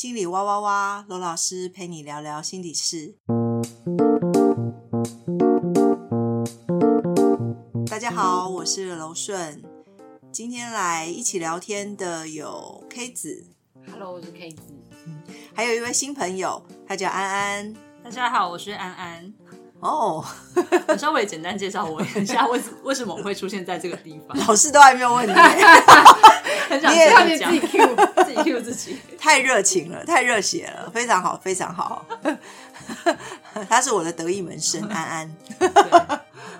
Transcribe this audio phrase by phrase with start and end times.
[0.00, 3.16] 心里哇哇哇，罗老师陪你聊聊心底事。
[7.86, 9.62] 大家好，我是柔顺，
[10.32, 13.44] 今天来一起聊天的有 K 子
[13.92, 14.62] ，Hello，我是 K 子，
[15.54, 17.74] 还有一位新朋友，他叫安安。
[18.02, 19.34] 大家好，我是安安。
[19.80, 20.24] 哦，
[20.88, 24.34] 我稍微简单介绍我一下，为为什么我会出现在这个地方？
[24.46, 25.32] 老师都还没有问你，
[26.70, 27.96] 很想你自己 Q
[28.34, 32.06] 自己 Q 自己， 太热情了，太热血了，非常好，非常好。
[33.68, 35.36] 他是我的得意门生， 安安。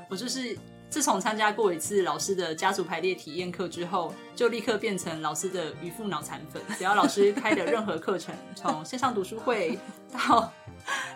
[0.09, 6.61] 我就是自从参加过一次老师的家族排列体验课之后，就立刻变成老师的渔夫脑残粉。
[6.77, 9.79] 只要老师开的任何课程，从线上读书会
[10.13, 10.53] 到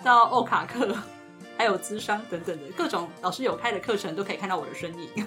[0.03, 0.97] 到欧卡课。
[1.57, 5.25] 还有资商等等的各种老师有开的课程，都可以看到我的身影。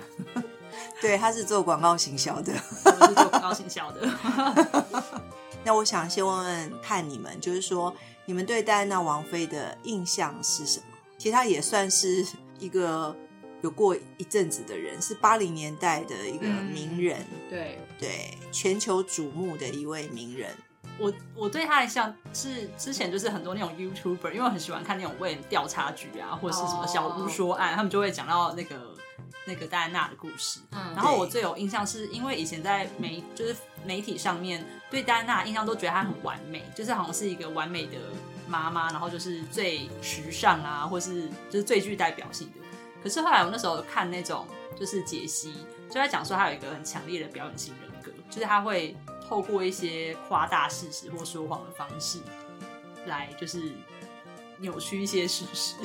[1.02, 2.52] 对，他是做广告行销的，
[2.84, 4.10] 我是做广告行销的。
[5.64, 7.94] 那我想先问问看你们，就是说
[8.26, 10.86] 你们对戴安娜王妃的印象是什么？
[11.18, 12.26] 其实她也算是
[12.60, 13.14] 一个
[13.62, 20.50] 有过一阵子的人，是八零年代的一个名人，对对，全球瞩目的一位名人。
[21.00, 28.96] 我我对他的印象是之前就是很多那种 YouTuber，因为我很喜欢看那种为调查局啊，或者是什么小屋说案，他们就会讲到那个
[29.48, 30.60] 那个戴安娜的故事。
[30.72, 37.98] 嗯，然后我最有印象是因为以前在媒就是媒体上面对戴安娜印象都觉得她很完美，就是好像是一个完美的
[38.48, 42.60] 妈妈，然后就是最时尚啊，或是就是最具代表性的。
[43.02, 44.46] 可是后来我那时候看那种
[44.78, 45.54] 就是解析，
[45.88, 48.96] 就在讲说她有一个很强烈的表演性人格，就是她会。
[49.30, 52.20] 透过一些夸大事实或说谎的方式，
[53.08, 53.74] 来就是
[54.58, 55.76] 扭曲一些事实。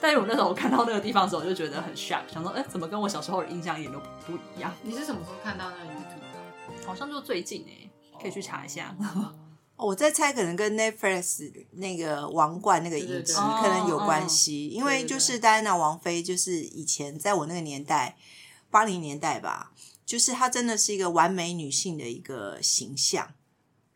[0.00, 4.74] 但是我那时候看到那个地方的时候，我就觉得很 shock，想说，哎，怎么跟我小时候的印象一点都不一样？
[4.82, 6.86] 你是什么时候看到那个 YouTube 的？
[6.86, 8.94] 好像就最近哎，可以去查一下。
[9.76, 18.16] 我在猜，可能跟 Netflix 那个王冠那个影集可能有关系，因为就是戴安娜王妃，就是以前在我那个年代，
[18.70, 19.72] 八零年代吧。
[20.06, 23.34] 就是她真的是一个完美女性的一个形象，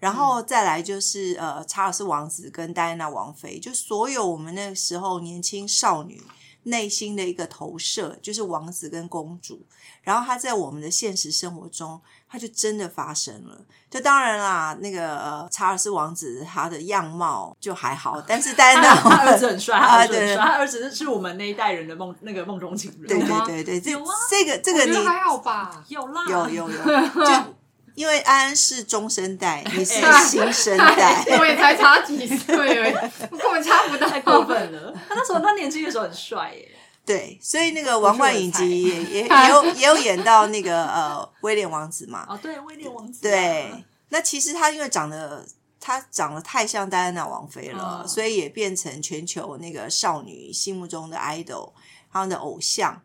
[0.00, 6.20] 然后再来就是呃，查尔斯王子跟戴安娜王妃，就所有我们那个时候年轻少女
[6.64, 9.66] 内心的一个投射，就是王子跟公主。
[10.02, 13.60] 然后他在我们的现实生活中，他就真的发生了。
[13.90, 23.06] 就当然啦，那个呃，查尔斯王子他的样貌就还好，但是戴安娜他儿子很帅啊，对，他儿子是我们那一代人的梦，那个梦中情人。
[23.06, 24.00] 对对对对，这
[24.30, 25.84] 这个这个你还好吧？
[25.88, 26.78] 有啦，有有有，
[27.26, 27.54] 就
[28.00, 32.92] 因为安安是中生代，你是新生代， 我也才差几岁 而已，
[33.36, 34.90] 根本差不到，太过分了。
[35.06, 36.66] 他那时候他年轻的时候很帅耶。
[37.04, 42.24] 对，所以那个王冠影集也也也有也有演到那个呃威廉王子嘛。
[42.26, 43.20] 哦，对，威廉王子。
[43.20, 43.70] 对，
[44.08, 45.44] 那其实他因为长得
[45.78, 51.72] 他长得太像戴安娜王妃了，所以也变成全球那个少女心目中的 idol，
[52.10, 53.02] 他们的偶像。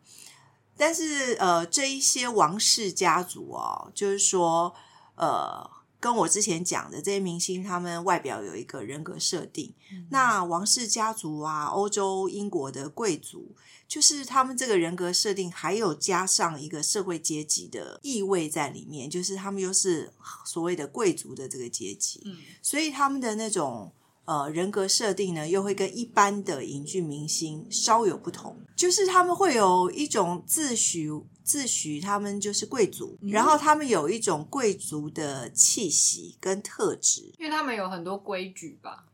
[0.78, 4.74] 但是呃，这一些王室家族哦，就是说
[5.16, 5.76] 呃。
[5.98, 9.74] 跟我之前讲的这些明星，他们外表有一个人格设定。
[10.10, 13.56] 那王室家族啊，欧洲、英国的贵族，
[13.88, 20.12] 就是他们这个人格设定，还有加上一个社会阶级的意味在里面，就是他们又是
[20.44, 22.20] 所谓的贵族的这个阶级。
[22.26, 23.90] 嗯，所以他们的那种。
[24.26, 39.06] 呃，人格设定呢，又会跟一般的影剧明星稍有不同，就是他们会有一种自诩自诩他们就是贵族，然后他们有一种贵族的气息跟特质，因为他们有很多规矩吧，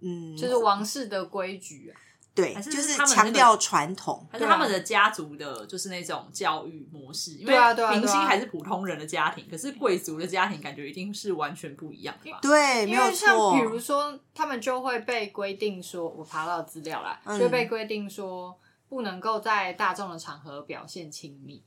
[0.00, 2.00] 嗯，就是王室的规矩啊。
[2.34, 7.32] 对，就是强调传统，还是他们的家族的，就是那种教育模式。
[7.44, 12.38] 对啊，对啊，明星还是普通人的家庭，可是贵族的家庭感觉一定是完全不一样吧？
[12.40, 13.54] 对，没有错。
[13.54, 21.62] 比如说，他们就会被规定说，我查到资料啦，就被规定说不能够在大众的场合表现亲密。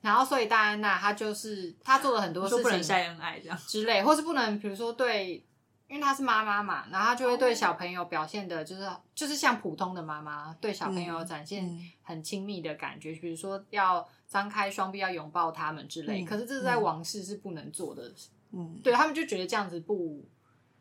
[0.00, 5.44] 然后，所以戴安娜她就是她做了很多事情，不能晒恩爱这样之类，或是不能，比如说对。
[5.94, 11.64] 因为她是妈妈嘛，然后她就会对小朋友表现的，就是就是像普通的妈妈对小朋友展现
[12.02, 16.24] 很亲密的感觉，比如说要张开双臂要拥抱他们之类。
[16.24, 18.12] 可是这是在王室是不能做的，
[18.50, 20.20] 嗯，对他们就觉得这样子不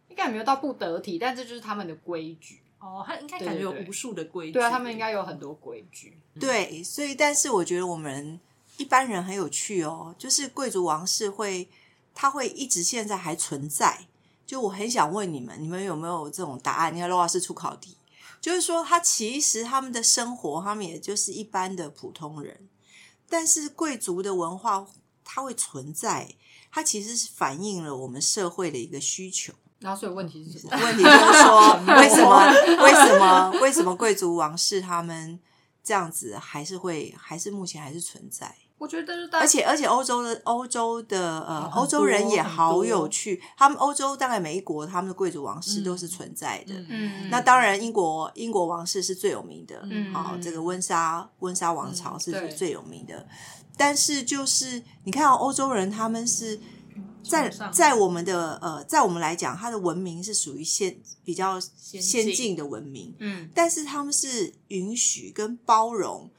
[0.07, 2.63] 应该没有到不得体，但这就是他们的规矩。
[2.79, 6.17] 哦，他应该感觉有无数的规矩，对啊，他们应该有很多规矩。
[6.39, 8.39] 对，所以但是我觉得我们
[8.77, 11.69] 一般人很有趣哦，就是贵族王室会，
[12.15, 14.07] 他会一直现在还存在。
[14.45, 16.95] 就我很想问你们，你们有没有这种答案？
[16.95, 17.97] 你看罗老师出考题，
[18.41, 22.67] 就是说他其实他们的生活，他们也就是一般的普通人，
[23.29, 24.85] 但是贵族的文化
[25.23, 26.35] 它会存在，
[26.71, 29.53] 它其实是反映了我们社会的一个需求。
[29.79, 30.77] 然后所以问题是什么？
[30.77, 35.39] 问题就是说， 为什么为什么为什么贵族王室他们
[35.83, 38.55] 这样子还是会还是目前还是存在？
[38.79, 46.73] 我觉得，而且而且欧洲的欧洲的呃欧洲人也好有趣，他们欧洲大概每一国他们的贵族王室都是存在的。
[46.89, 53.25] 嗯，那当然英国英国王室是最有名的，嗯好，这个温莎温莎王朝是最有名的。
[53.77, 56.59] 但是就是你看到欧洲人他们是
[57.23, 60.93] 在在我们的呃在我们来讲，他的文明是属于先
[61.23, 66.29] 比较先进的文明，嗯，但是他们是允许跟包容。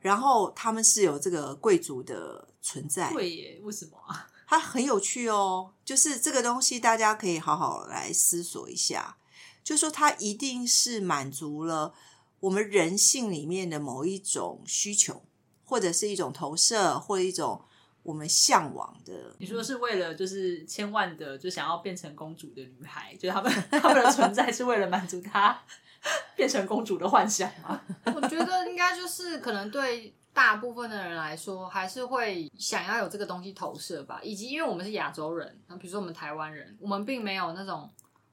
[0.00, 3.60] 然后他们是有这个贵族的存在，对耶？
[3.62, 4.26] 为什么啊？
[4.48, 9.16] 它很有趣哦，就是这个东西大家可以好好来思索一下。
[9.62, 11.94] 就说它一定是满足了
[12.40, 15.22] 我们人性里面的某一种需求，
[15.64, 17.62] 或者是一种投射，或者一种
[18.02, 19.36] 我们向往的。
[19.38, 25.62] 你说是为了就是千万的就想要变成公主的女孩，就是他们 他们的存在是为了满足她。
[26.36, 27.80] 变成公主的幻想吗？
[28.14, 34.20] 我觉得应该就是可能对大部分的人来说，还是会想要有这个东西投射吧。
[34.22, 37.90] 以及因为我们是亚洲人，那比如说我们台湾人，我们并没有那种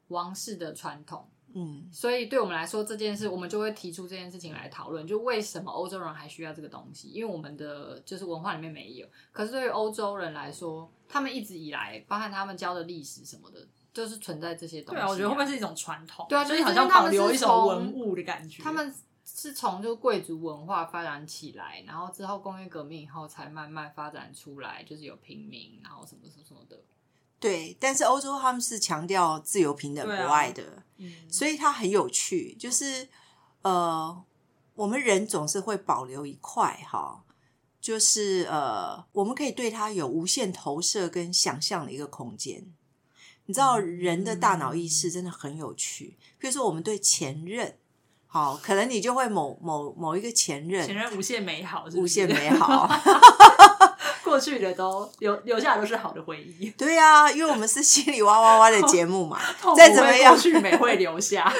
[0.09, 7.09] 王室的传统，嗯，所以对我们来说这件事，我们就会提出这件事情来讨论，就为什么欧洲人还需要这个东西？
[7.09, 9.05] 因为我们的就是文化里面没有。
[9.33, 13.67] 可是对于欧洲人来说，他们一直以来，包含他们教的历史什么的。
[13.97, 15.01] 就是存在这些东西。
[15.01, 16.23] 对啊，我觉得会不会是一种传统？
[16.29, 18.61] 对啊，就是好像保留一种文物的感觉。
[18.61, 18.93] 他们
[19.25, 26.79] 是从就贵族文化发展起来，然后之后工业革命以后才慢慢发展出来，就是有平民，然后什么什么什么的。
[27.39, 32.53] 对，但是欧洲他们是强调自由、平等、博爱的，嗯，所以它很有趣。
[32.53, 33.07] 就是
[33.63, 34.23] 呃，
[34.75, 37.23] 我们人总是会保留一块哈，
[37.81, 42.71] 就是呃，我们可以对它有无限投射跟想象的一个空间。
[43.47, 46.17] 你知道人的大脑意识真的很有趣。
[46.37, 47.75] 比如说，我们对前任，
[48.27, 52.87] 好，可能你就会某某某一个前任，前任无限美好，无限美好
[54.23, 56.69] 过去的都留留下来都是好的回忆。
[56.71, 59.39] 对呀，因为我们是心里哇哇哇的节目嘛，
[59.77, 61.51] 再怎么样，去美会留下。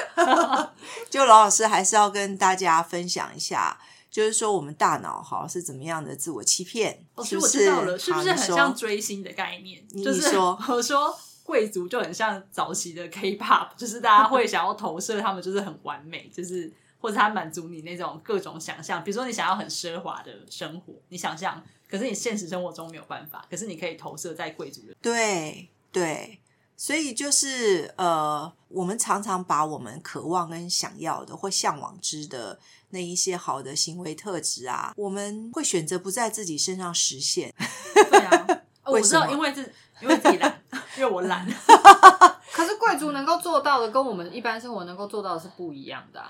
[1.08, 3.80] 就老老师还是要跟大家分享一下，
[4.10, 7.06] 就是说我们大脑好是怎么样的自我欺骗。
[7.14, 9.82] 哦，是我知道了，是不是很像追星的概念？
[10.04, 11.18] 就是说，我说。
[11.48, 19.02] 贵族就很像早期的 K-pop，就是大家会想要投射他们，就是很完美，就是或者他满足你那种各种想象。
[19.02, 24.94] 比如说你想要很奢华的生活，你想象，可是你现实生活中没有办法，可是你可以投射在贵族的。
[25.00, 26.38] 对对，
[26.76, 32.58] 所以就是呃，我们常常把我们渴望跟想要的或向往之的
[32.90, 37.54] 那一些好的行为特质啊，我们会选择不在自己身上实现。
[37.94, 38.46] 对啊，
[38.84, 39.72] 我知道， 因为是。
[40.00, 40.60] 因为自己懒，
[40.96, 41.46] 因为我懒。
[42.52, 46.22] 可是贵族能够做到的，跟我们一般生活能够做到的是不一样的。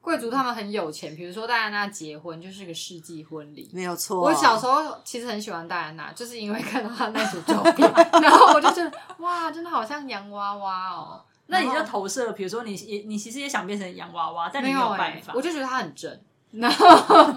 [0.00, 4.20] 贵族他们很有钱，比如说戴安娜结婚就是个世纪婚礼，没有错。
[4.20, 7.90] 我小时候其实很喜欢戴安娜，就是因为看到她那组照片，
[8.20, 11.24] 然后我就觉得哇，真的好像洋娃娃哦。
[11.46, 15.32] 那你就投射，比如说你也你其实也想变成洋娃娃，但你没有办法。
[15.34, 16.20] 我就觉得她很正，
[16.52, 17.34] 然 后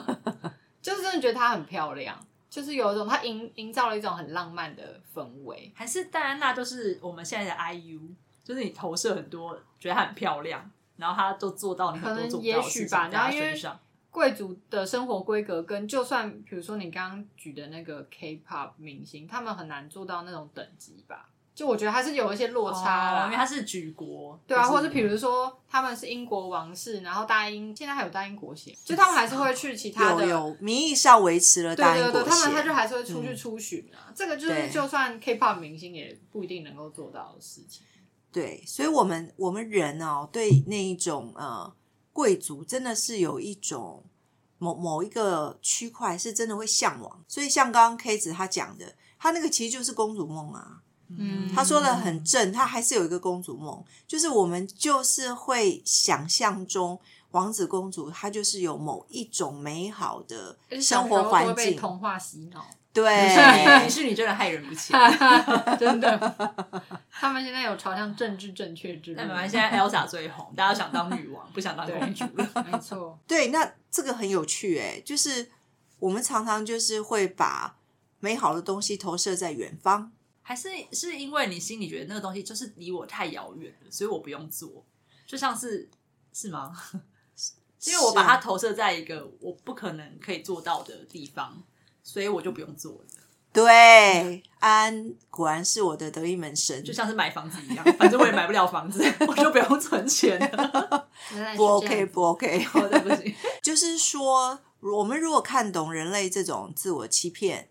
[0.81, 2.17] 就是真的觉得她很漂亮。
[2.57, 5.71] 就是有一种，他营营造了一种很浪漫的氛围。
[5.75, 7.99] 还是戴安娜，就是我们现在的 IU，
[8.43, 12.97] 就是你投射很多，觉得她很漂亮，然后她都做到你很多做不到的事情。
[13.11, 13.61] 然后因为
[14.09, 21.29] 贵族的生活规格跟就算比如说你刚刚举的那个 K-pop 明星，他们很难做到那种等级吧。
[21.57, 34.13] 就我觉得还是有一些落差啦，因为他是举国，对啊，或者是比如说他们是英国王室，然后大英现在还有大英国协，就他们还是会去其他的，有有名义上维持了大英国协，他们他就还是会出去出巡啊。
[34.13, 37.81] 这个就是就算 K-pop 明星也不一定能够做到的事情。
[38.31, 41.73] 对，所以我们我们人哦，对那一种呃
[42.13, 44.03] 贵族真的是有一种
[44.59, 47.25] 某某一个区块是真的会向往。
[47.27, 50.83] 所以像刚刚 K 子他讲的，他那个其实就是公主梦啊。
[51.09, 56.99] 嗯，他说的很正，他还是有一个公主梦，就是我们就是会想象中
[57.31, 62.65] 王子公主，他就是有某一种美好的生活环境，童话洗脑。
[62.93, 64.99] 对，迪士尼真的害人不浅，
[65.77, 66.17] 真的。
[67.11, 69.21] 他们现在有朝向政治正确之路。
[69.21, 72.65] 那现在 Elsa 最红，大家想当女王，不想当公主了。
[72.71, 75.47] 没错， 对，那这个很有趣哎，就是
[75.99, 77.75] 我们常常就是会把
[78.19, 80.11] 美好的东西投射在远方。
[80.47, 84.81] 还是是因为你心里觉得那个东西就是离我太遥远了，所以我不用做，
[85.25, 85.89] 就像是
[86.31, 86.73] 是吗？
[87.83, 91.61] 因为我把它投射在一个我不可能可以做到的地方，
[92.01, 93.05] 所以我就不用做了。
[93.51, 101.09] 对，安果然是我的得意门生，就像是买房子一样，反正我也买不了房子， 我就不用存钱了。
[101.57, 103.35] 不 OK，不 OK，对不起。
[103.61, 107.67] 就是说，我们如果看懂人类这种自我欺骗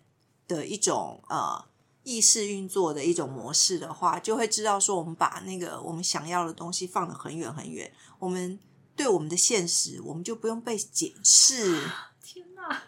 [0.47, 1.65] 的一种呃
[2.07, 8.57] 意识运作的一种模式的话，就会知道说，我们把那个我们想要的东西放得很远很远，我们
[8.95, 11.83] 对我们的现实，我们就不用被检视。
[12.23, 12.83] 天哪！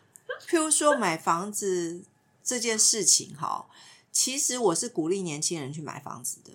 [0.48, 2.06] 譬如说买房子。
[2.42, 3.68] 这件事情哈，
[4.12, 6.52] 其实我是鼓励年轻人去买房子的。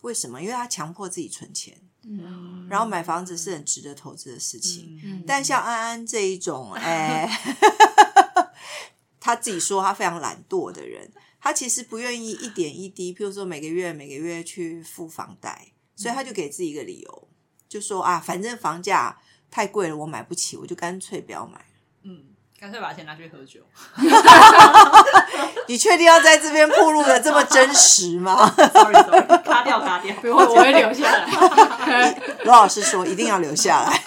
[0.00, 0.42] 为什么？
[0.42, 5.00] 因为他强迫自己存钱，嗯，然后买房子是很值得投资的事情。
[5.04, 7.30] 嗯，但像安安这一种，哎
[9.20, 11.12] 他自己说他非常懒惰的人，
[11.46, 17.28] 他其实不愿意一点一滴，譬如说每个月每个月去付房贷，所以他就给自己一个理由，
[17.68, 19.16] 就说啊，反正房价
[19.48, 21.64] 太贵了，我买不起，我就干脆不要买。
[22.02, 22.24] 嗯。
[22.58, 23.60] 干脆把钱拿去喝酒。
[25.68, 31.26] 你确定要在这边铺路的这么真实吗卡掉卡掉， 不用，我会留下来。
[32.44, 34.02] 罗老师说一定要留下来。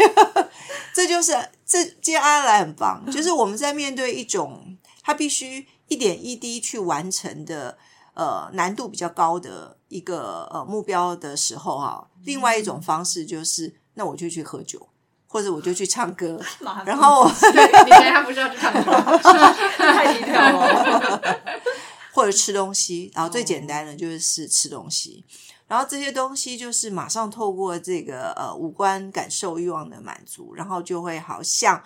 [0.93, 1.31] 这就是
[1.63, 7.77] 这今天安来很棒，就是我们在面对一种他必须一点一滴去完成的
[8.13, 14.87] 呃难度比较高的一个呃目标的时候哈，另外一种方式就是那我就去喝酒。
[15.31, 16.41] 或者我就去唱歌，
[16.83, 18.91] 然后你现在不是要去唱歌，
[19.77, 21.21] 太低调了。
[22.11, 25.23] 或者吃东西，然后最简单的就是吃东西，
[25.67, 31.79] 然后这些东西就是马上透过这个呃五官感受欲望的满足，然后就会好像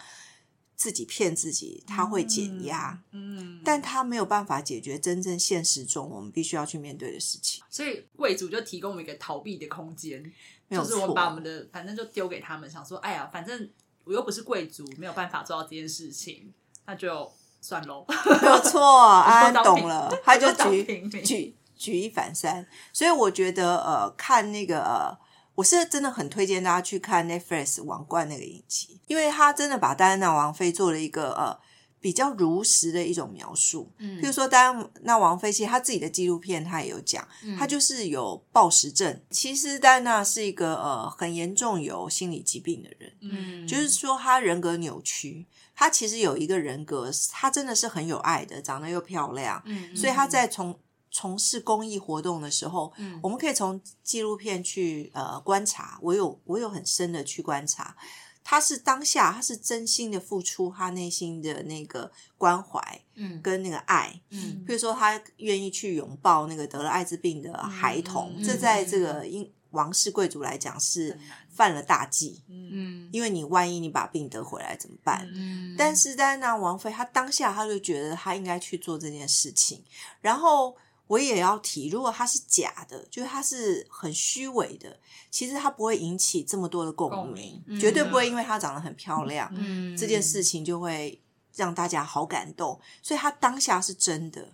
[0.76, 7.64] 自己骗自己，他会减压，嗯，但他没有办法解决真正现实中我们必须要去面对的事情。
[7.70, 10.32] 所以贵族就提供我们一个逃避的空间。
[10.70, 13.70] 就是我把我们的反正就丢给他们，想说，哎呀，反正
[14.06, 16.52] 我又不是贵族，没有办法做到这件事情，
[16.88, 18.04] 那就算喽。
[18.08, 18.82] 没有错，
[19.22, 22.66] 安懂了，他就举举举一反三。
[22.92, 25.16] 所以我觉得，呃，看那个，呃，
[25.56, 31.60] 我是真的很推荐大家去看 Netflix《王冠》那个影集，因为他真的把戴安娜王妃做了一个呃。
[32.04, 37.26] 比较如实的一种描述，嗯，比如说，戴安娜王妃其实她自己的纪录片，她也有讲，
[37.58, 39.22] 她就是有暴食症。
[39.30, 45.46] 其实戴安娜是一个呃很严重有心理疾病的人，嗯，就是说她人格扭曲。
[45.74, 50.78] 她其实有一个人格，她真的是很有爱的，长得又漂亮，嗯，所以她在从
[51.14, 57.96] 从事公益活动的时候，嗯，我们可以从纪录片去呃观察，我有我有很深的去观察。
[58.44, 71.18] 他是当下，他是真心的付出他内心的那个关怀，嗯，跟那个爱，嗯，比如说他愿意去拥抱那个得了艾滋病的孩童，这在这个英王室贵族来讲是
[71.48, 75.26] 犯了大忌，嗯，因为你万一你把病得回来怎么办？
[75.34, 79.84] 嗯，但是戴安娜王妃她当下她就觉得她应该去做这件事情，
[80.20, 80.76] 然后。
[81.08, 84.98] 我也要提，如果它是假的，就是它是很虚伪的，
[85.30, 91.22] 其实它不会引起这么多的共鸣，绝对不会因为它长得很漂亮，嗯，这件事情就会
[91.56, 92.80] 让大家好感动。
[93.02, 94.54] 所以他当下是真的，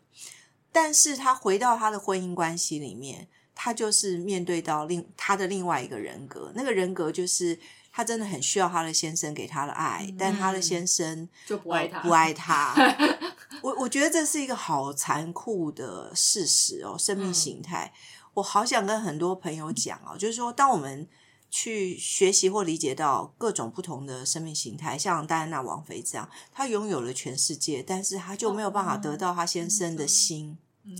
[0.71, 7.57] 但是他回到他的婚姻关系里面，他就是面对到另他的另外一个人格，那个人格就是
[7.91, 12.73] 他真的很需要他的先生给他的爱，但他的先生就不爱他，不爱他。
[13.63, 17.91] 我我觉得这是一个好残酷的事实哦，生命形态。
[18.35, 21.07] 我好想跟很多朋友讲哦，就是说，当我们
[21.49, 30.57] 去学习或理解到各种不同的生命形态，像戴安娜王妃这样，她拥有了全世界，但是她就没有办法得到她先生的心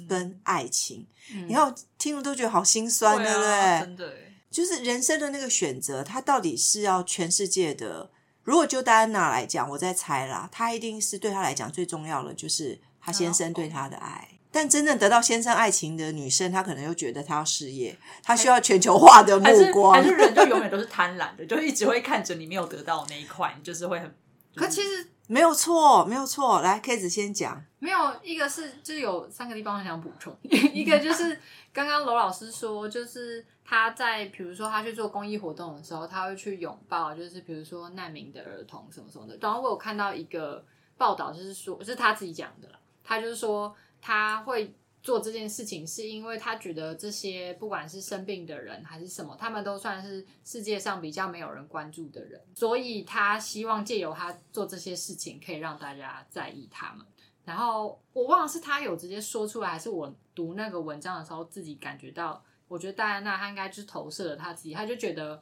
[0.07, 1.07] 跟爱情。
[1.47, 3.79] 你看，听了都觉得好心酸，对不对？
[3.81, 4.13] 真的，
[4.49, 8.09] 就是人生的那个选择，他到底是要全世界的？
[8.49, 14.27] 如果就戴安娜来讲，我在猜啦，她一定是对她来讲最重要的，就是她先生对她的爱。
[14.49, 19.93] 但真正得到先生爱情的女生，她可能又觉得她要事业，她需要全球化的目光。
[19.93, 24.11] 还是人就永远都是贪婪的，就一直会看着你没有得到那一块，就是会很。
[24.55, 26.61] 可其实没有错，没有错。
[26.61, 27.63] 来，K 子先讲。
[27.77, 31.39] 没有一个是，就是有三个地方想补充，一个就是
[31.85, 33.45] 刚刚罗老师说，就是。
[33.71, 39.37] 他在比如说他去做公益活动的时候，他会去拥抱，就是比如说难民的儿童什么什么的。
[39.39, 40.65] 然后我有看到一个
[40.97, 42.79] 报道，就是说是他自己讲的了。
[43.03, 57.05] 他就是说他会做这件事情，是因为他觉得这些不管是生病的人还是什么，他们都算是世界上比较没有人关注的人，所以他希望借由他做这些事情，可以让大家在意他们。
[57.45, 62.43] 然后我忘了是他有直接说出来，还是我读那个文章的时候自己感觉到。
[62.67, 65.41] 我觉得戴安娜她应该就是投射了她自己，她就觉得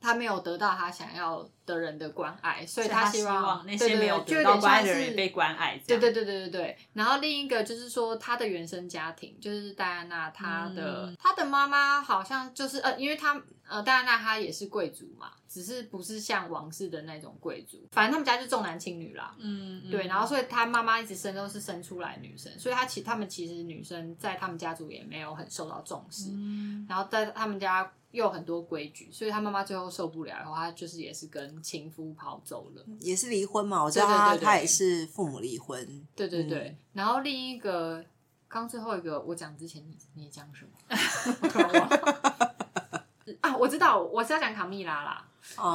[0.00, 5.80] 他没有得到他想要的人的关爱，所以他希望那些没有得到关爱的人被关爱。
[5.86, 6.78] 对对对对对对。
[6.92, 19.34] 然后另一个就是说，他的原生家庭，就是戴安娜，她的她的妈妈好像就是呃，因为她呃，戴安娜她也是贵族嘛，只是不是像王室的那种贵族，反正他们家就重男轻女啦。
[19.38, 20.06] 嗯，对。
[20.06, 26.30] 然后所以她妈妈一直生都是生出来女生，所以她其他们其实女生在他们家族也没有很受到重视。
[26.30, 26.86] 嗯。
[26.88, 27.90] 然后在他们家。
[28.12, 33.82] 又很多规矩，所以他妈妈最后受不了，然后他就是也是跟情夫跑走了，也是离婚嘛。
[33.82, 36.06] 我知道他他也是父母离婚。
[36.14, 36.76] 对对对。
[36.92, 38.04] 然后另一个，
[38.46, 40.72] 刚最后一个我讲之前，你你讲什么？
[43.40, 45.26] 啊，我知道，我是要讲卡蜜拉啦。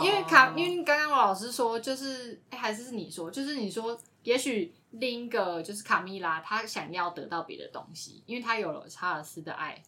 [0.04, 9.82] 因为卡，因为刚刚我老师说，就是还是是你说，就是你说，也许另一个就是卡蜜拉，她想要得到别的东西，因为她有了查尔斯的爱。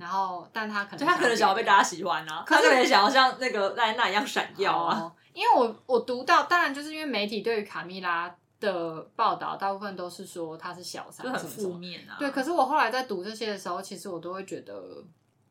[0.00, 5.14] 然后，但他可能他可能想要被大家喜欢啊，他可能想要像那个赖娜一样闪耀啊。
[5.32, 12.16] 因为我我读到，当然就是因为媒体对于卡蜜拉的报道，大部分都是说她是小三，很负面啊。
[12.18, 15.04] 对，可是我后来在读这些的时候，其实我都会觉得，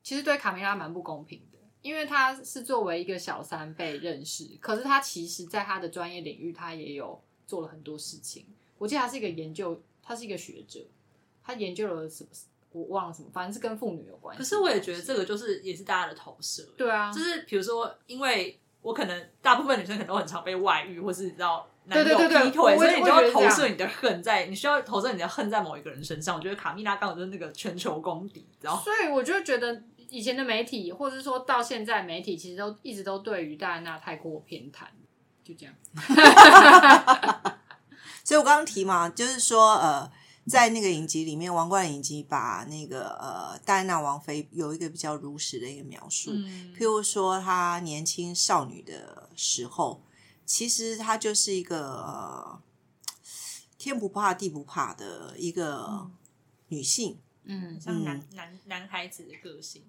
[0.03, 8.45] 其实对卡米拉蛮不公平的，因为他是作为一个小三被认识，可是他其实在他的专业领域，他也有做了很多事情。
[8.77, 10.79] 我记得他是一个研究，他是一个学者，
[11.43, 12.29] 他研究了什么？
[12.71, 14.38] 我忘了什么，反正是跟妇女有关系。
[14.38, 16.63] 可是我也觉得这个就是也是大家的投射。
[16.77, 26.35] 对啊，就是比如说，因为我可能大部分女生可能都很常被外遇，或是你知道男友劈腿，所以你就要投射你的恨在，你需要投射你的恨在某一个人身上。
[26.35, 34.83] 我觉得卡蜜拉刚好就是那个全球公敌，然后所以我就觉得以前的媒体，或者是说到现在媒体，其实都一直都对于戴安娜太过偏袒，
[35.43, 35.73] 就这样。
[38.23, 40.11] 所以我刚刚提嘛，就是说呃。
[40.49, 46.31] 在那个影集里面，《王冠》影集把那个呃戴安娜王妃有一个比较如实的一个描述，
[46.75, 50.03] 譬如说她年轻少女的时候，
[50.45, 52.59] 其实她就是一个
[53.77, 56.09] 天不怕地不怕的一个
[56.69, 59.83] 女性，嗯，像男男男孩子的个性，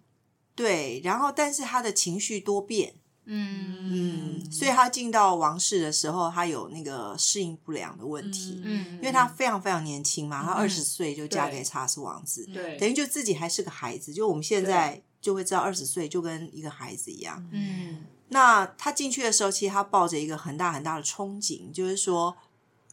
[0.54, 2.96] 对，然后但是她的情绪多变。
[3.32, 8.60] 嗯嗯，所以他进到王室的时候，他有那个适应不良的问题。
[8.64, 14.12] 嗯，因为他非常非常年轻嘛，他二十岁就嫁给查尔斯王子，对，等于就自己还是个孩子。
[14.12, 17.48] 就我们现在就会知道，二十岁就跟一个孩子一样。
[17.52, 22.36] 嗯，那他进去的时候，其实他抱着一个很大很大的憧憬，就是说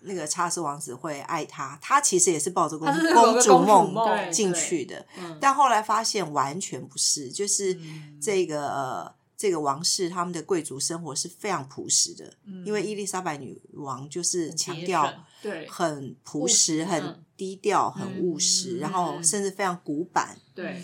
[0.02, 1.80] 那个查尔斯王子会爱他。
[1.82, 5.04] 他其实也是抱着公公主梦进去的，
[5.42, 7.76] 但后来发现完全不是，就是
[8.22, 9.17] 这个呃。
[9.38, 12.34] 这个王室他们的贵族生活是非常朴实的，
[12.66, 15.70] 因为伊丽莎白女王就是强调对。
[15.70, 20.36] 很朴实、很低调、很务实，然后甚至非常古板。
[20.56, 20.84] 对，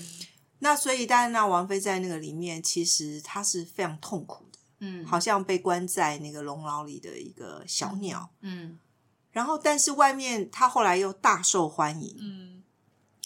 [0.59, 8.77] 那所以戴安娜王妃在那个里面，其实她是非常痛苦的，嗯，好像被关在那个笼牢里的一个小鸟，嗯，
[9.31, 12.63] 然后但是外面她后来又大受欢迎，嗯，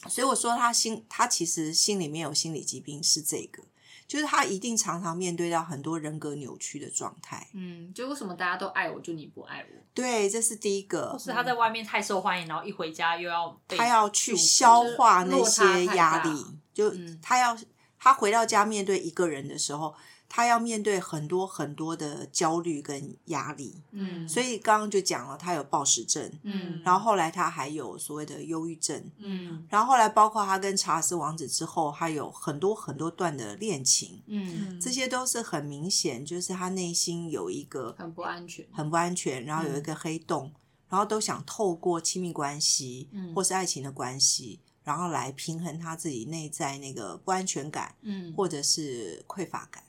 [0.07, 3.61] 所以我说她心，她其实心里面有心理疾病，是这个。
[4.07, 7.47] 就是他一定常常面对到很多人格扭曲的状态。
[7.53, 9.83] 嗯，就为什么大家都爱我，就你不爱我？
[9.93, 11.15] 对，这是第一个。
[11.19, 16.91] 是他在外面太受欢迎，然后一回家又要他要去消化那些压力，就
[17.21, 17.57] 他要
[17.99, 19.93] 他回到家面对一个人的时候。
[20.29, 40.51] 他要面对很多很多的焦虑跟压力，嗯，所以刚刚就讲了，他有暴食症，嗯，然后后来他还有所谓的忧郁症，嗯，然后后来包括他跟查尔斯王子之后，还有很多很多段的恋情，嗯，这些都是很明显，就是他内心有一个很不安全，很不安全，然后有一个黑洞，
[40.89, 49.83] 然后都想透过亲密关系，嗯，或是爱情的关系，然后来平衡他自己内在那个不安全感，嗯，或者是匮乏感。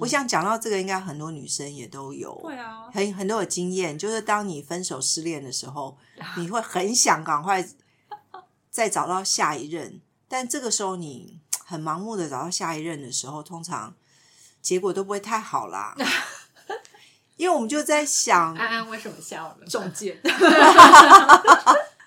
[0.00, 3.98] 我想讲到这个，应该很多女生也都有，对啊，很很多有经验。
[3.98, 5.96] 就是当你分手失恋的时候，
[6.38, 7.66] 你会很想赶快
[8.70, 13.94] 再找到下一任，但这个时候你很盲目的找到下一任的时候，通常
[14.60, 15.94] 结果都不会太好啦。
[17.36, 19.66] 因为我们就在想，安安为什么笑了？
[19.66, 20.16] 中箭。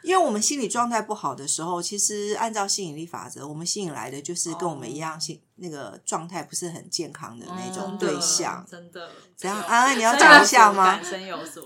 [0.05, 8.63] 因为我们心理状态不好的时候，其实按照吸引力法则，我们吸引来的就是跟我们一样，心那个状态不是很健康的那种对象。
[8.69, 9.09] 真的？
[9.35, 9.59] 怎样？
[9.63, 10.99] 安安，你要讲一下吗？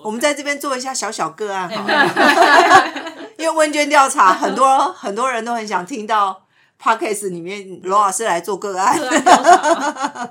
[0.03, 2.93] 我们在这边做一下小小个案， 好了。
[3.37, 6.45] 因为问卷调查，很多很多人都很想听到
[6.81, 8.97] podcast 里面罗老师来做个案。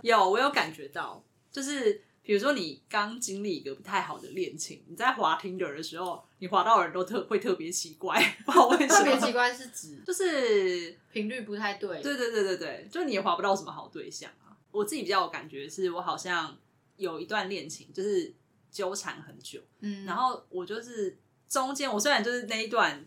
[0.03, 2.03] 有，我有感觉到，就是。
[2.29, 8.89] 比如说，你刚经历一个不太好的恋情，你在滑听的的时候，你滑到人都特会特别奇怪， 不知道为什么。
[8.99, 12.03] 特别奇怪是指就是频率不太对。
[12.03, 14.53] 对对对对对，就你也滑不到什么好对象啊。
[14.71, 16.55] 我自己比较有感觉，是我好像
[16.99, 18.35] 有一段恋情，就是
[18.71, 21.17] 纠缠很久，嗯，然后我就是
[21.49, 23.07] 中间，我虽然就是那一段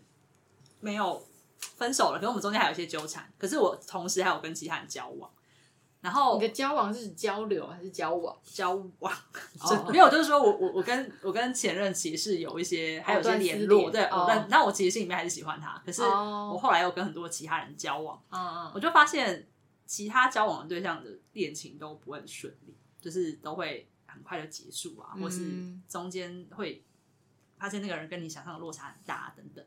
[0.80, 1.24] 没有
[1.76, 5.30] 分手了，可是我们中间还有一些纠缠，可是我同时还有跟其他人交往。
[6.02, 8.36] 然后你的交往是交流还是交往？
[8.42, 9.14] 交往，
[9.60, 19.46] 哦没有，就是说我我我跟我跟前任其实有一些还有一些联络，对，哦但那我其实心里面还是喜欢他，可是哦我后来又跟很多其他人交往，嗯嗯，我就发现
[19.86, 26.84] 其他交往的对象的恋情都不会很顺利，就是都会很快就结束啊，或是嗯中间会
[27.58, 29.64] 发现那个人跟你想象的落差很大等等。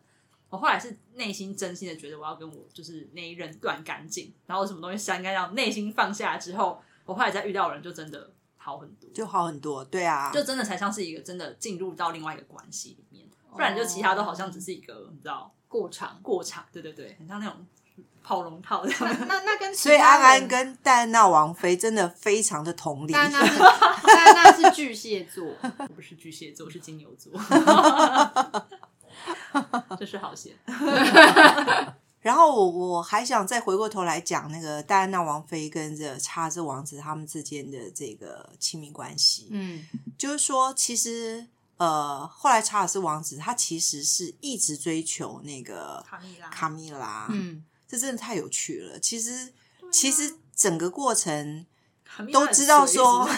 [0.55, 9.83] 我后来是内心真心的觉得我要跟我就是那一任断干净，然后什么东西删干，让内心放下之后，我后来再遇到的人就真的好很多，就好很多。
[9.83, 16.17] 对啊，就真的才像是一个真的进入到另外一个关系里面，不然就其他都好像只是一个你知道过场。
[16.21, 17.67] 过场，对对对，很像那种
[18.23, 19.27] 跑龙套的那样。
[19.27, 23.11] 那那跟所以安安跟戴安娜王妃真的非常的同理。
[23.11, 23.59] 但那是
[24.07, 25.45] 但那是巨蟹座，
[25.77, 27.31] 我不是巨蟹座，是金牛座，
[29.99, 30.55] 这是好险。
[32.21, 39.85] 然后我我还想再回过头来讲那个戴安娜王妃跟这查尔斯王子他们之间的这个亲密关系，嗯
[40.17, 41.45] 就是说，其实
[41.77, 48.99] 呃，后来查尔斯王子他其实是一直追求那个卡米拉卡米拉，嗯，这真的太有趣了。
[48.99, 49.53] 其实、
[49.91, 51.65] 其实整个过程
[52.33, 53.29] 都知道随说，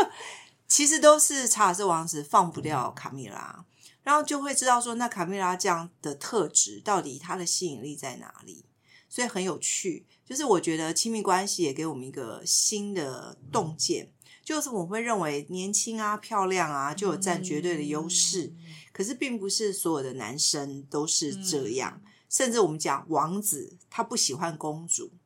[0.68, 3.64] 其实都是查尔斯王子放不掉卡米拉，
[4.06, 8.64] 然后就会知道说，那卡米拉这样的特质到底它的吸引力在哪里？
[9.08, 10.06] 所以很有趣。
[10.24, 14.12] 就是我觉得亲密关系也给我们一个新的洞见，
[14.44, 18.54] 就是我们会认为年轻啊、漂亮啊就有占绝对的优势，
[18.92, 22.00] 可是并不是所有的男生都是这样。
[22.28, 25.10] 甚至我们讲王子，他不喜欢公主，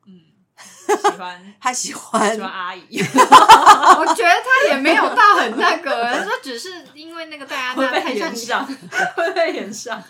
[0.87, 2.35] 喜欢 他喜欢。
[2.35, 8.77] 喜欢阿姨， 我觉得他也没有到很那个，说只是因为那个戴安娜太被延像，上，
[9.15, 10.03] 会被延上。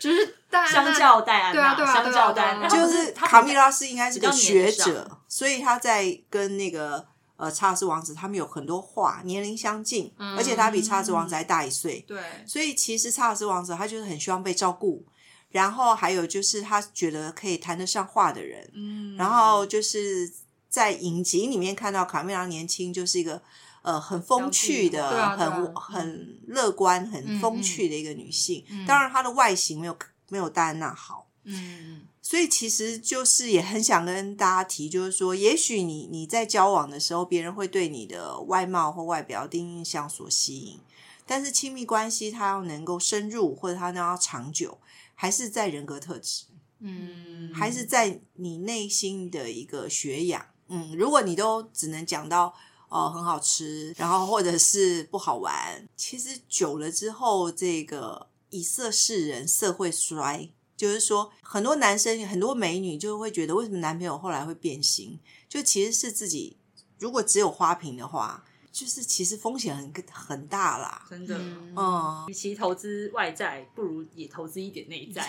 [0.00, 2.68] 只是戴安娜相较戴安娜，对啊对啊相较戴安啊。
[2.68, 10.36] 就是卡米拉是应该是个学者，所以他在跟那个呃查尔斯王子他们有很多话，年龄相近，嗯。
[10.36, 15.04] 而且他比查尔斯王子还大一岁，对，所以其实查尔斯王子他就是很希望被照顾，
[15.50, 20.32] 然后还有就是他觉得可以谈得上话的人，嗯然后就是
[20.68, 23.42] 在影集里面看到卡梅拉年轻就是一个。
[23.86, 28.64] 呃，很风趣的，对啊对啊很很乐观、很嗯风趣的一个女性。
[28.68, 29.96] 嗯当然，她的外形没有
[30.28, 40.80] 没有戴安娜好，嗯所以其实就是也很想跟大家提，就是说，也许你你在交往的时候，别人会对你的外貌或外表第一印象所吸引，
[41.24, 44.76] 但是亲密关系它要能够深入，或者它要长久，
[45.16, 46.44] 还是在人格特质，
[46.78, 50.46] 嗯还是在你内心的一个学养。
[50.68, 52.54] 嗯，如果你都只能讲到
[52.88, 60.50] 哦很好吃，然后或者是不好玩，其实久了之后，这个以色示人，色会衰。
[60.76, 65.18] 就是说，很多男生、很多美女就会觉得，为什么男朋友后来会变心？
[65.48, 66.58] 就其实是自己，
[66.98, 68.44] 如果只有花瓶的话，
[68.76, 71.06] 就是其实风险很很大啦。
[71.08, 71.34] 真的。
[71.38, 75.26] 嗯嗯，与其投资外债，不如也投资一点内在。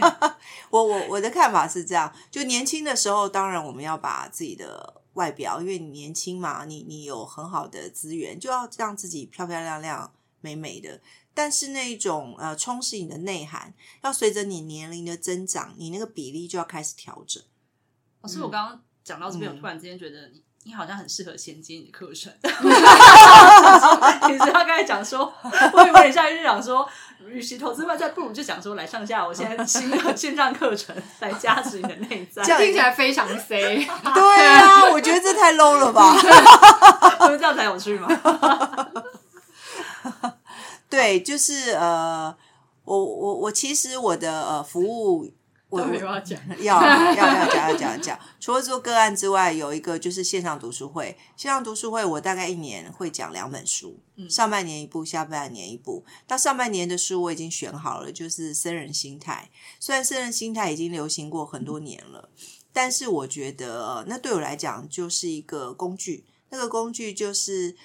[0.68, 10.12] 我我我的看法是这样，就年轻的时候，当然我们要把自己的外表，因为你年轻嘛，你你有很好的资源，就要让自己漂漂亮亮、
[10.42, 11.00] 美美的。
[11.32, 17.42] 但是那一种呃充实你的内涵，要随着你年龄的增长，你那个比例就要开始调整。
[18.20, 22.32] 老师，我刚刚讲到这边，嗯我突然之间觉得你你好像很适合衔接你的课程。
[22.42, 25.32] 其实他刚才讲说，
[25.72, 26.84] 我以为你下一句讲说，
[27.28, 32.42] 与其投资外在，不如就讲说来上下我现在新的线上课程，来加持你的内在。
[32.42, 36.12] 这样听起来非常 C， 对啊，我觉得这太 low 了吧？
[37.24, 38.08] 不是这样才有趣吗？
[40.90, 42.34] 对，就是呃，
[42.84, 45.30] 我我我其实我的呃服务，
[45.68, 48.18] 我都没有要讲 要要要讲要讲讲。
[48.38, 51.16] 除了做个案之外，有一个就是线上读书会。
[51.36, 56.04] 线上读书会，我大概一年会讲两本书，嗯上半年一部，下半年一部。
[56.28, 59.50] 那上半年的书我已经选好了，就是《僧人心态》。
[59.80, 62.28] 虽然僧人心态已经流行过很多年了，
[62.72, 66.24] 但是我觉得呃那对我来讲就是一个工具。
[66.48, 67.76] 那个工具就是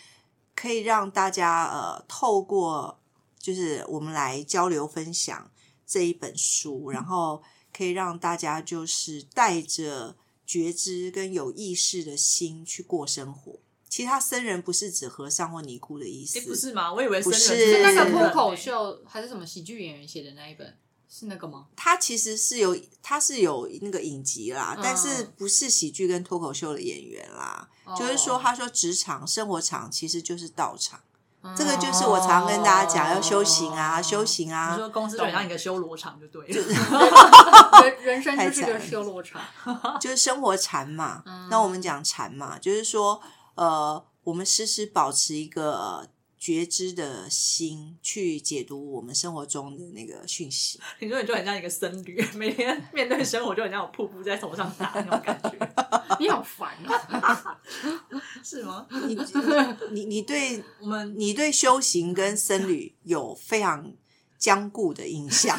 [0.53, 2.99] 可以让大家呃透过
[3.39, 5.49] 就是我们来交流分享
[5.87, 7.41] 这一本书，然后
[7.75, 13.59] 可以让大家就是带着觉知跟有意识的心去过生活。
[13.89, 16.93] 其他僧人不是指和尚或尼姑的意思，哎，不是吗？
[16.93, 20.77] 我以为不僧人是是那个脱口秀还是什么喜剧演员写的那一本
[21.09, 21.67] 是那个吗？
[21.75, 27.69] 他其实是有，他是有那个影集啦，但是不是喜剧跟脱口秀的演员啦。
[27.99, 31.01] 就是说，他说职场生活场其实就是道场，
[31.55, 34.71] 这个就是我常跟大家讲要修行啊，修行啊。
[34.71, 36.53] 你说公司就像一个修罗场就对了，
[37.83, 39.41] 人人生就是个修罗场，
[39.99, 41.23] 就是生活禅嘛。
[41.49, 43.21] 那我们讲禅嘛，就是说，
[43.55, 46.07] 呃，我们时时保持一个。
[46.41, 50.79] 觉知的心去解读我们生活中的那个讯息。
[50.97, 55.51] 你说你就很像一个僧侣，每天 面对生活就很像有瀑布在头上打那种感觉。
[56.19, 57.61] 你好烦啊，
[58.43, 58.87] 是吗？
[59.05, 59.15] 你
[59.91, 63.93] 你你对我们，你对修行跟僧侣有非常
[64.39, 65.55] 坚固的印象。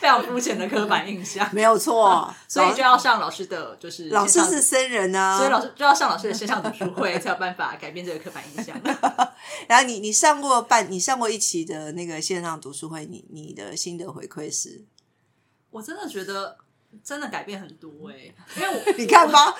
[0.00, 8.74] 非常肤浅的刻板印象， 没有错， 所以就要上老师的，就是老师是僧人啊，所以老师就要上老师的线上读书会，才有办法改变这个刻板印象。
[9.68, 14.82] 然后你你上过半，你上过一期的那个线上读书会，你你的心得回馈是？
[15.70, 16.56] 我真的觉得
[17.04, 19.54] 真的改变很多哎，因为我你看吧，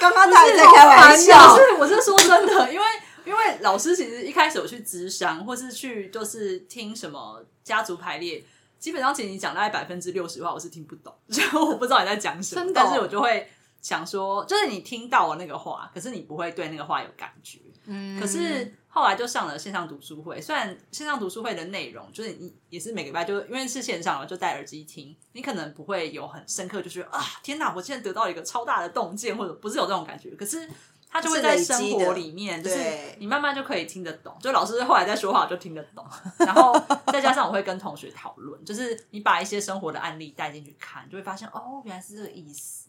[0.00, 2.86] 刚刚他还在开玩笑，是我是说真的，因为
[3.26, 8.42] 因为老师其实一开始我去咨商，或是去就是听什么家族排列。
[8.78, 12.72] 基本上，其实你讲大概百分之六十话，我是听不懂， 就我不知道你在讲什么。
[12.74, 13.48] 但是我就会
[13.80, 17.58] 想说，就是你听到了那个话，可是你不会对那个话有感觉。
[17.86, 18.20] 嗯。
[18.20, 30.30] 可是后来就上了线上读书会，虽然线上读书会的内容就是你也是每个礼拜就因为是线上嘛，就戴耳机听，你可能不会有很深刻，就是啊，天哪，我现在得到一个超大的洞见，或者不是有这种感觉。
[30.30, 30.68] 可是。
[31.16, 32.78] 他就会在生活里面，就是
[33.18, 34.36] 你慢慢就可以听得懂。
[34.38, 36.06] 就老师后来在说话，我就听得懂。
[36.38, 42.84] 然后再加上我会跟同学讨论，就是你把一些生活的案例带进去看，就会发现哦，原来是这个意思。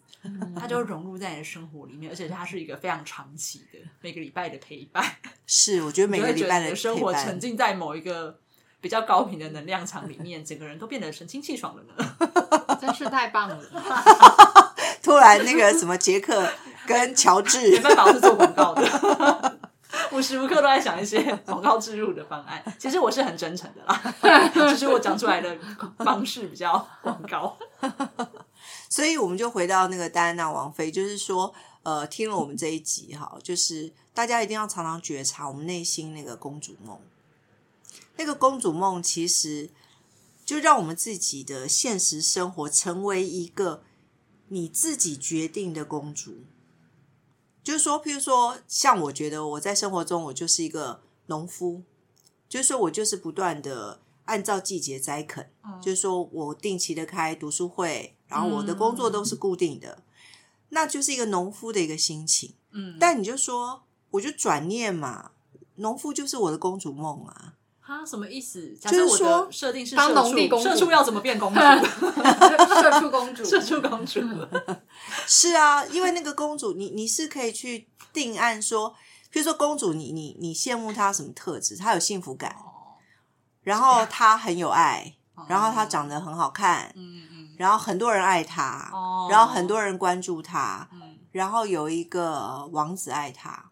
[0.59, 5.05] 它就融入在你的生活里面，而且它是一个非常长期的每个礼拜的陪伴。
[5.47, 8.37] 是，我觉得每个礼拜的生活沉浸在某一个
[8.81, 12.17] 比较高频的能量场里面，整个人都变得神清气爽了呢。
[12.81, 13.63] 真是太棒了！
[15.01, 16.51] 突然那个什么杰克。
[16.87, 19.59] 跟乔治没办法，我是做广告的，
[20.13, 22.63] 无时无刻都在想一些广告植入的方案。
[22.79, 25.57] 其实我是很真诚的啦，只是我讲出来的
[25.99, 27.57] 方式比较广告。
[28.89, 36.97] 所以我们就回到那个戴安娜王妃，就是说，呃，听了我们这一集哈，就是大家一定要常常觉察我们内心那个公主梦。
[38.15, 39.69] 那个公主梦其实
[40.45, 43.83] 就让我们自己的现实生活成为一个
[44.47, 46.45] 你自己决定的公主。
[47.67, 51.83] 就是说，譬如说，像我觉得我在生活中，我就是一个农夫，
[52.47, 55.51] 就是说我就是不断的按照季节栽垦，
[55.81, 60.01] 就是说我定期的开读书会，然后我的工作都是固定的，
[60.69, 62.53] 那就是一个农夫的一个心情。
[62.71, 65.31] 嗯，但你就说，我就转念嘛，
[65.75, 67.55] 农夫就是我的公主梦啊。
[67.87, 68.75] 他什么意思？
[68.81, 71.59] 就是说，设定是当农地公主，社畜要怎么变公主？
[72.81, 74.19] 社畜公主，社畜公主。
[75.25, 78.93] 是啊，因为那个公主，你你是可以去定案说，
[79.31, 81.77] 比如说公主，你你你羡慕她什么特质？
[81.77, 82.53] 她有幸福感，
[83.61, 85.15] 然后她很有爱，
[85.47, 88.91] 然后她长得很好看，嗯嗯，然后很多人爱她，
[89.31, 90.89] 然后很多人关注她，
[91.31, 93.69] 然后有一个王子爱她，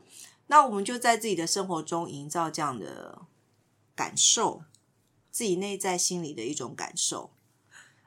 [0.47, 3.23] 那我们就在自己的生活中营造这样的。
[3.95, 4.63] 感受
[5.31, 7.31] 自己内在心里的一种感受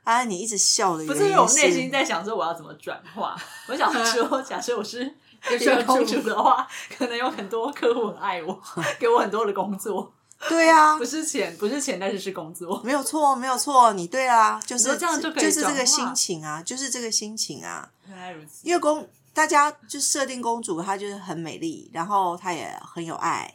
[0.05, 0.25] 啊！
[0.25, 3.37] 你一直笑的，不是因为我内心在想说我要怎么转化。
[3.69, 5.05] 我想说，假设我是
[5.51, 8.63] 一个公主的话，可能有很多客户很爱我，
[8.99, 10.13] 给我很多的工作。
[10.49, 12.81] 对啊，不是钱，不是钱，但是是工作。
[12.85, 17.91] 没有错，没有错，你对啊，就是这样就可以，就是这个心情啊，就是这个心情啊。
[18.07, 23.53] 原来如此，因为公大家就设定公主，她就是很美丽，然后她也很有爱。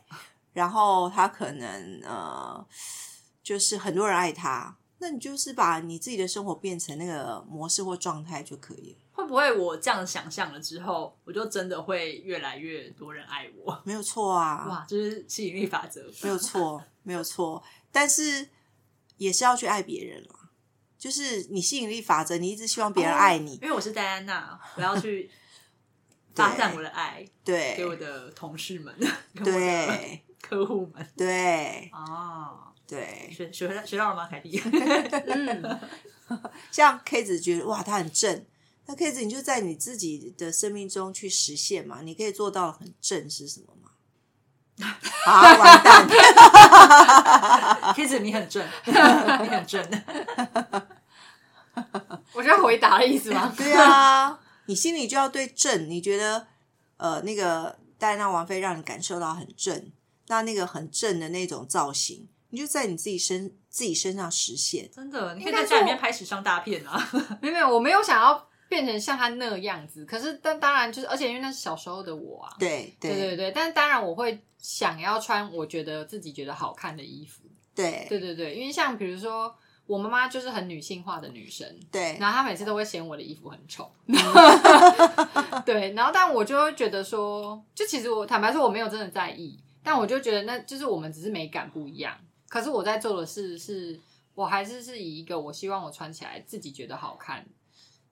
[0.53, 2.65] 然后他可能呃，
[3.43, 8.97] 就是很多人爱他，那你就是把你自己的生活变成那个模式或状态就可以了。
[9.15, 13.81] 会不会我这样想象了之后，我就真的会越来越多人爱我？
[13.85, 17.61] 没有错啊，哇，就是吸引力法则，没有错， 没有错。
[17.91, 18.49] 但是
[19.17, 20.29] 也是要去爱别人了，
[20.97, 25.29] 就是你吸引力法则，你一直希望别人爱你，因为我是戴安娜，我要去
[26.33, 28.95] 发散我的爱，对，给我的同事们，
[29.45, 30.23] 对。
[30.43, 31.08] 客户们。
[31.15, 31.89] 对。
[31.93, 33.32] 哦，对。
[33.32, 34.27] 学学学到了吗？
[34.29, 35.79] 凯蒂，嗯，
[36.69, 38.45] 像 K 子觉得哇，他很正，
[38.86, 43.89] 那 K 子你就在你自己的生命中去实现嘛，你可以做到很正是什么吗？
[45.25, 46.08] 啊完蛋，
[47.95, 49.82] K 子你很正，你很正，
[52.34, 53.53] 我觉得回答的意思吗？
[53.56, 56.47] 对啊，你心里就要对正，你觉得
[56.97, 59.91] 呃那个戴安娜王妃让你感受到很正。
[60.27, 64.89] 那那个很正的那种造型，你就在你自己身自己身上实现。
[64.91, 67.09] 真的，你可以在家里面拍时尚大片啊！
[67.41, 70.05] 没有没有，我没有想要变成像他那个样子。
[70.05, 72.55] 可是，但当然就是，而且因为那是小时候的我啊。
[72.59, 77.43] 对对对对，但当然我会想要穿我觉得自己觉得好看的衣服。
[77.75, 79.55] 对对对对，因为像比如说。
[79.86, 83.91] 我妈妈就是很女性化的女生，对，然后她每次都会嫌我的衣服很丑，
[85.65, 92.17] 对，然后但我就会觉得说，就其实我坦白说我没有真的在意，但我就觉得那就是我们只是美感不一样，
[92.47, 93.99] 可是我在做的事是，
[94.33, 97.45] 我还是是以一个我希望我穿起来自己觉得好看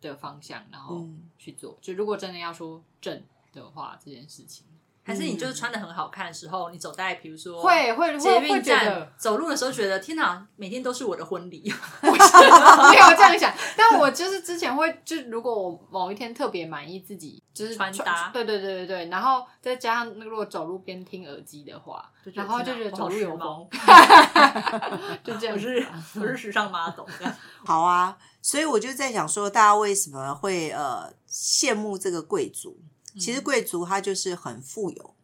[0.01, 1.07] 的方向，然后
[1.38, 4.65] 去做，就如果真的要说正的话，这件事情。
[5.12, 11.62] 还是你就是穿的很好看的时候，你走在比如说会会捷运站走路的时候，觉得天哪，每天都是我的婚礼。
[12.02, 23.67] 没有这样想，但我就是之前会，就如果我某一天特别满意自己，就是穿搭，对对对对对，然后再加上那如果走路边听耳机的话，然后就觉得走路有风，
[25.24, 27.34] 就这样，不是我是时尚 model 这样。
[27.65, 32.78] 好啊，所以我就在想说，大家为什么会呃羡慕这个贵族？
[33.19, 35.15] 其实贵族他就是很富有，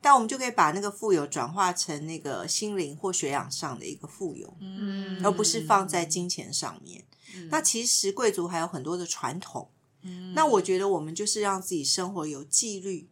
[0.00, 7.04] 但我们就可以把那个富有转化成那个心灵或学养上的一个富有，嗯，而不是放在金钱上面。
[7.50, 9.70] 那其实贵族还有很多的传统，
[10.02, 13.08] 嗯，那我觉得我们就是让自己生活有纪律，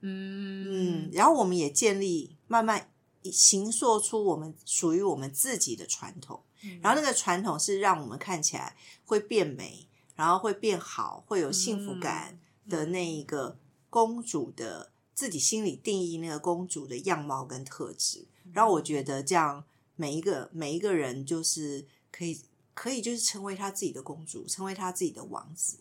[0.00, 2.90] 嗯嗯，然后我们也建立慢慢
[3.24, 6.42] 形塑出我们属于我们自己的传统，
[6.82, 12.38] 然后那个传统是让我们看起来会变美，然后会变好，会有幸福感
[12.68, 13.56] 的那一个。
[13.90, 19.64] 公主的自己心里定义那个公主的样貌跟特质，然后我觉得这样
[19.96, 22.40] 每一个每一个人就是可以
[22.72, 25.78] 可以就是成为他自己的公主，成为他自己的王子，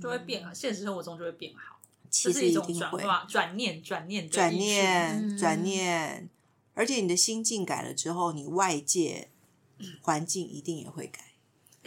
[0.00, 1.78] 就会变好，现实生活中就会变好。
[2.10, 3.02] 其实一定会。
[3.28, 6.30] 转念转念转念转念，
[6.72, 9.28] 而且你的心境改了之后，你外界
[10.00, 11.27] 环境一定也会改。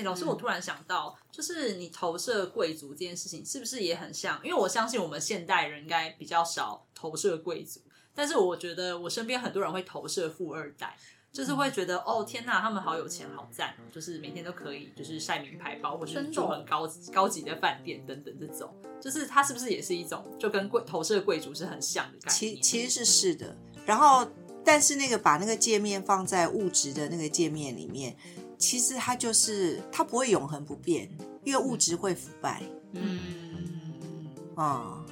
[0.02, 4.40] 哎，老师，我突然想到，就是你投射贵族这件事情，是不是也很像？
[4.44, 7.80] 因为我相信我们现代人应该比较少投射贵族，
[8.16, 10.98] 但是我觉得我身边很多人会投射富二代，
[11.32, 22.40] 就是会觉得哦，天哪，他们好有钱，好赞，就是每天都可以就是晒名牌包，或是住很高高级的饭店等等这种，就是它是不是也是一种就跟贵投射贵族是很像的感觉？
[22.40, 24.28] 其其实是是的，然后
[24.66, 28.18] 但是那个把那个界面放在物质的那个界面里面。
[28.62, 31.10] 其实它就是它不会永恒不变，
[31.44, 32.62] 因为物质会腐败。
[32.94, 33.20] 嗯
[34.56, 35.04] 啊，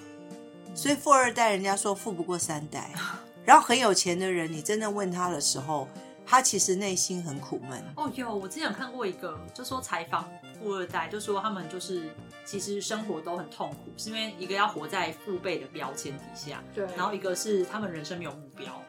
[0.75, 2.93] 所以富二代人家说富不过三代，
[3.43, 5.87] 然后很有钱的人，你真的问他的时候，
[6.25, 7.83] 他其实内心很苦闷。
[7.95, 10.29] 哦，有我之前有看过一个，就说采访
[10.61, 12.03] 富二代，就说他们就是
[12.45, 18.79] 其实生活都很痛苦，是因为一个要活在父辈的标签底下，对，然后一个是他们人生没有目标。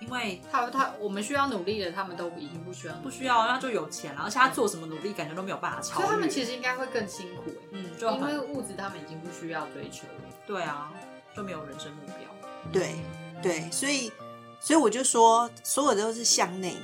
[0.00, 4.22] 因为他他我们需要努力的，他们都已经不需要，不需要，那就有钱了。
[4.24, 6.06] 而且他做什么努力，感觉都没有办法超越。
[6.06, 10.34] 他们其实应该会更辛苦，嗯，就因为物质他们已经不需要追求了。
[10.46, 10.90] 对啊，
[11.36, 12.72] 就没有人生目标。
[12.72, 12.96] 对
[13.42, 14.10] 对，所以
[14.58, 16.74] 所以我就说，所有都是向内。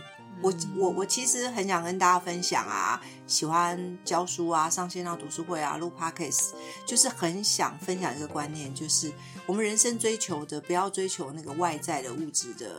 [0.42, 6.52] 我我我其实很想跟大家分享啊，喜欢教书啊，上线上读书会啊，录 podcast，
[6.85, 9.11] 就是很想分享一个观念，就是
[9.46, 12.70] 我们人生追求的，不要追求那个外在的物质的。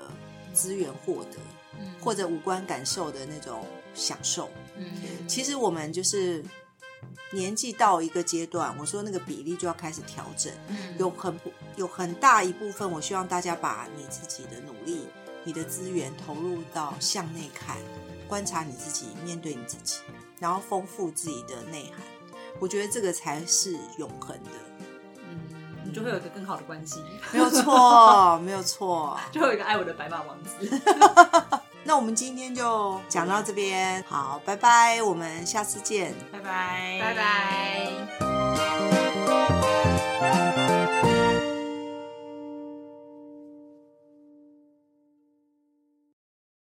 [0.58, 1.38] 资源获得，
[2.02, 4.50] 或者五官感受的那种享受。
[4.76, 6.44] 嗯，其实我们就是
[7.32, 10.52] 年纪到一个阶段，我说那个比例就要开始调整。
[10.70, 11.40] 嗯，有很
[11.76, 15.08] 有很大一部分，我希望大家把你自己的努力、
[15.44, 17.78] 你的资源投入到向内看，
[18.28, 20.00] 观察你自己，面对你自己，
[20.40, 22.02] 然后丰富自己的内涵。
[22.60, 24.52] 我觉得这个才是永恒的。
[25.88, 30.82] 你就会有一个更好的关系，没有错，没有错， 就会有一个爱我的白马王子。
[31.84, 37.16] 那我们今天就讲到这边，好，拜拜，我们下次见，拜拜，拜
[40.20, 40.57] 拜。